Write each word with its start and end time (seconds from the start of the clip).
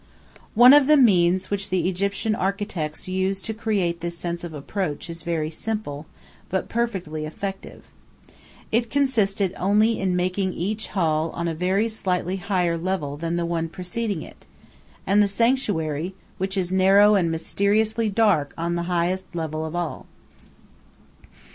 One 0.55 0.73
of 0.73 0.87
the 0.87 0.97
means 0.97 1.51
which 1.51 1.69
the 1.69 1.87
Egyptian 1.87 2.33
architects 2.33 3.07
used 3.07 3.45
to 3.45 3.53
create 3.53 4.01
this 4.01 4.17
sense 4.17 4.43
of 4.43 4.51
approach 4.51 5.11
is 5.11 5.21
very 5.21 5.51
simple, 5.51 6.07
but 6.49 6.67
perfectly 6.67 7.27
effective. 7.27 7.83
It 8.71 8.89
consisted 8.89 9.53
only 9.57 9.99
in 9.99 10.15
making 10.15 10.53
each 10.53 10.87
hall 10.87 11.29
on 11.35 11.47
a 11.47 11.53
very 11.53 11.87
slightly 11.87 12.37
higher 12.37 12.79
level 12.79 13.15
than 13.15 13.35
the 13.35 13.45
one 13.45 13.69
preceding 13.69 14.23
it, 14.23 14.47
and 15.05 15.21
the 15.21 15.27
sanctuary, 15.27 16.15
which 16.39 16.57
is 16.57 16.71
narrow 16.71 17.13
and 17.13 17.29
mysteriously 17.29 18.09
dark 18.09 18.55
on 18.57 18.73
the 18.73 18.83
highest 18.89 19.27
level 19.35 19.63
of 19.63 19.75
all. 19.75 20.07